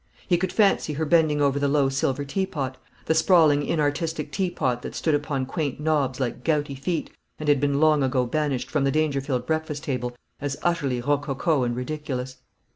He 0.27 0.35
could 0.35 0.51
fancy 0.51 0.93
her 0.93 1.05
bending 1.05 1.43
over 1.43 1.59
the 1.59 1.67
low 1.67 1.87
silver 1.87 2.25
teapot, 2.25 2.75
the 3.05 3.13
sprawling 3.13 3.61
inartistic 3.63 4.31
teapot, 4.31 4.81
that 4.81 4.95
stood 4.95 5.13
upon 5.13 5.45
quaint 5.45 5.79
knobs 5.79 6.19
like 6.19 6.43
gouty 6.43 6.73
feet, 6.73 7.11
and 7.37 7.47
had 7.47 7.59
been 7.59 7.79
long 7.79 8.01
ago 8.01 8.25
banished 8.25 8.71
from 8.71 8.83
the 8.83 8.89
Dangerfield 8.89 9.45
breakfast 9.45 9.83
table 9.83 10.17
as 10.39 10.57
utterly 10.63 11.01
rococo 11.01 11.61
and 11.61 11.75
ridiculous. 11.75 12.37